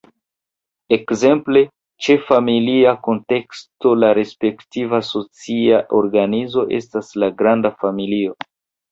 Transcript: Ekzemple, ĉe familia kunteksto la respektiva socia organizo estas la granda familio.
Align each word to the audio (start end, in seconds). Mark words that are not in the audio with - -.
Ekzemple, 0.95 1.61
ĉe 2.05 2.13
familia 2.29 2.93
kunteksto 3.07 3.91
la 4.03 4.09
respektiva 4.19 5.01
socia 5.09 5.83
organizo 5.99 6.65
estas 6.79 7.13
la 7.25 7.31
granda 7.43 7.73
familio. 7.85 8.35